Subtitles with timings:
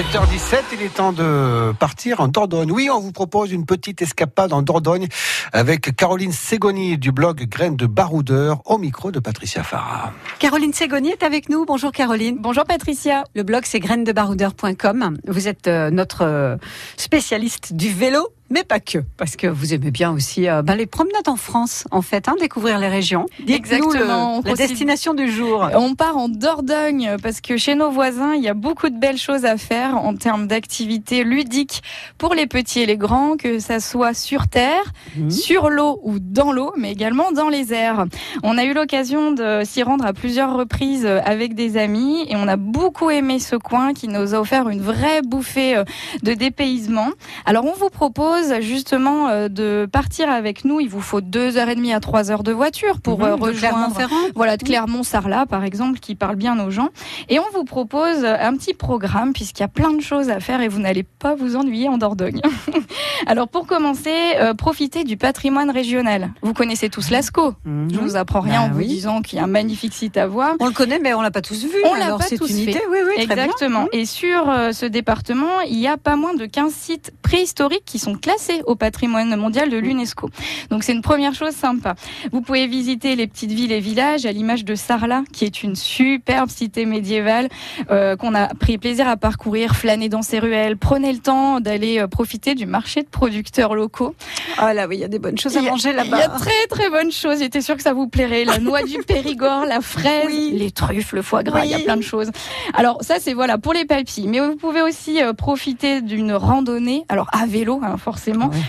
[0.00, 2.72] 7h17, il est temps de partir en Dordogne.
[2.72, 5.08] Oui, on vous propose une petite escapade en Dordogne
[5.52, 10.14] avec Caroline Ségoni du blog Graines de Baroudeur au micro de Patricia Farah.
[10.38, 11.66] Caroline Ségoni est avec nous.
[11.66, 12.38] Bonjour Caroline.
[12.40, 13.24] Bonjour Patricia.
[13.34, 15.18] Le blog c'est grainesdebaroudeur.com.
[15.28, 16.56] Vous êtes euh, notre euh,
[16.96, 20.86] spécialiste du vélo mais pas que, parce que vous aimez bien aussi euh, ben, les
[20.86, 23.26] promenades en France, en fait, hein, découvrir les régions.
[23.46, 24.40] Exactement.
[24.44, 25.68] Le, la destination du jour.
[25.74, 29.18] On part en Dordogne parce que chez nos voisins, il y a beaucoup de belles
[29.18, 31.82] choses à faire en termes d'activités ludiques
[32.18, 34.82] pour les petits et les grands, que ça soit sur terre,
[35.16, 35.30] mmh.
[35.30, 38.06] sur l'eau ou dans l'eau, mais également dans les airs.
[38.42, 42.48] On a eu l'occasion de s'y rendre à plusieurs reprises avec des amis et on
[42.48, 45.84] a beaucoup aimé ce coin qui nous a offert une vraie bouffée euh,
[46.22, 47.10] de dépaysement.
[47.44, 50.80] Alors on vous propose justement euh, de partir avec nous.
[50.80, 53.96] Il vous faut deux heures et demie à trois heures de voiture pour euh, rejoindre,
[54.34, 56.88] voilà, de Clermont-Sarlat par exemple, qui parle bien aux gens.
[57.28, 60.60] Et on vous propose un petit programme puisqu'il y a plein de choses à faire
[60.60, 62.40] et vous n'allez pas vous ennuyer en Dordogne.
[63.26, 66.32] Alors pour commencer, euh, profitez du patrimoine régional.
[66.42, 67.54] Vous connaissez tous Lascaux.
[67.64, 67.88] Mhm.
[67.92, 70.26] Je vous apprends rien bah en vous disant qu'il y a un magnifique site à
[70.26, 70.54] voir.
[70.60, 71.76] On le connaît, mais on l'a pas tous vu.
[71.84, 72.82] On l'a pas tous une fait.
[72.90, 73.86] Oui, oui, Exactement.
[73.92, 78.14] Et sur ce département, il y a pas moins de 15 sites préhistoriques qui sont
[78.30, 80.30] classé au patrimoine mondial de l'UNESCO.
[80.70, 81.94] Donc c'est une première chose sympa.
[82.32, 85.74] Vous pouvez visiter les petites villes et villages à l'image de Sarlat, qui est une
[85.74, 87.48] superbe cité médiévale
[87.90, 90.76] euh, qu'on a pris plaisir à parcourir, flâner dans ses ruelles.
[90.76, 94.14] Prenez le temps d'aller euh, profiter du marché de producteurs locaux.
[94.58, 96.16] Ah là oui, il y a des bonnes choses à manger là-bas.
[96.16, 97.40] Il y a très très bonnes choses.
[97.40, 98.44] J'étais sûre que ça vous plairait.
[98.44, 101.64] La noix du Périgord, la fraise, les truffes, le foie gras.
[101.64, 102.30] Il y a plein de choses.
[102.74, 104.28] Alors ça c'est voilà pour les papilles.
[104.28, 107.04] Mais vous pouvez aussi euh, profiter d'une randonnée.
[107.08, 108.19] Alors à vélo, hein, forcément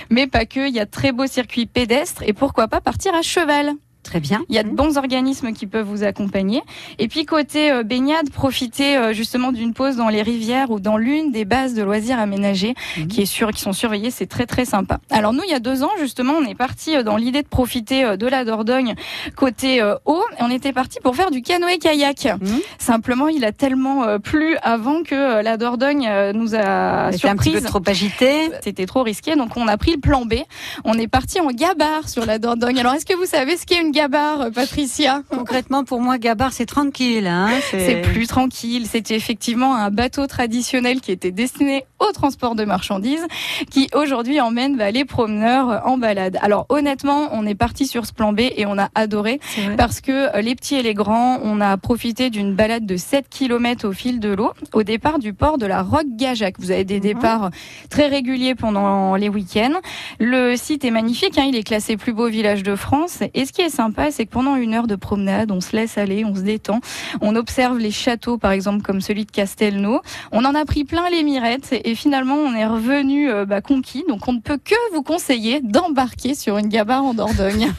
[0.10, 0.68] mais pas que.
[0.68, 3.74] Il y a très beaux circuits pédestres et pourquoi pas partir à cheval.
[4.04, 4.44] Très bien.
[4.50, 6.64] Il y a de bons organismes qui peuvent vous accompagner.
[6.98, 10.98] Et puis côté euh, baignade, profitez euh, justement d'une pause dans les rivières ou dans
[10.98, 13.08] l'une des bases de loisirs aménagées mhm.
[13.08, 14.10] qui est sûr, qui sont surveillées.
[14.10, 15.00] C'est très très sympa.
[15.12, 17.48] Alors nous, il y a deux ans justement, on est parti euh, dans l'idée de
[17.48, 18.96] profiter de la Dordogne
[19.36, 20.24] côté eau.
[20.40, 22.26] Et on était parti pour faire du canoë kayak.
[22.42, 22.60] Mhm.
[22.80, 27.30] Simplement, il a tellement plu avant que la Dordogne nous a surpris.
[27.30, 28.50] un petit peu trop agité.
[28.64, 30.36] C'était trop risqué, donc on a pris le plan B.
[30.84, 32.80] On est parti en gabar sur la Dordogne.
[32.80, 36.66] Alors est-ce que vous savez ce qu'est une Gabar, Patricia Concrètement, pour moi, Gabar, c'est
[36.66, 37.28] tranquille.
[37.28, 38.88] Hein c'est plus tranquille.
[38.88, 43.26] C'était effectivement un bateau traditionnel qui était destiné au transport de marchandises,
[43.70, 46.38] qui aujourd'hui emmène bah, les promeneurs en balade.
[46.42, 49.40] Alors honnêtement, on est parti sur ce plan B et on a adoré
[49.78, 53.28] parce que euh, les petits et les grands, on a profité d'une balade de 7
[53.30, 56.56] km au fil de l'eau au départ du port de la Roque-Gajac.
[56.60, 57.02] Vous avez des mhm.
[57.02, 57.52] départs
[57.90, 59.80] très réguliers pendant les week-ends.
[60.20, 63.20] Le site est magnifique, hein, il est classé plus beau village de France.
[63.34, 63.81] Et ce qui est sympa,
[64.12, 66.82] c'est que pendant une heure de promenade, on se laisse aller, on se détend,
[67.22, 70.02] on observe les châteaux, par exemple comme celui de Castelnau.
[70.32, 74.04] On en a pris plein les mirettes et finalement on est revenu euh, bah, conquis.
[74.08, 77.72] Donc on ne peut que vous conseiller d'embarquer sur une gabarre en Dordogne.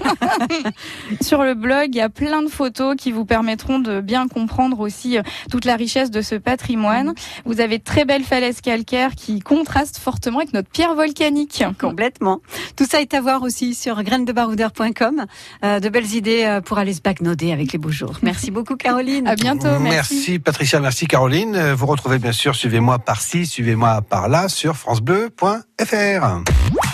[1.20, 4.80] sur le blog, il y a plein de photos qui vous permettront de bien comprendre
[4.80, 7.14] aussi euh, toute la richesse de ce patrimoine.
[7.44, 11.64] Vous avez de très belles falaises calcaires qui contrastent fortement avec notre pierre volcanique.
[11.80, 12.40] Complètement.
[12.76, 15.26] Tout ça est à voir aussi sur grainesdebaroudeur.com.
[15.62, 18.18] De belles idées euh, pour aller se bagnoder avec les beaux jours.
[18.22, 19.28] Merci beaucoup Caroline.
[19.28, 19.78] À bientôt.
[19.80, 20.40] Merci.
[20.40, 21.54] Patricia, merci Caroline.
[21.54, 26.42] Euh, vous retrouvez bien sûr Suivez-moi par-ci, suivez-moi par-là sur francebleu.fr.